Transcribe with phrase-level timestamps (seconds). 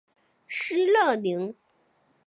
[0.47, 1.53] 施乐灵。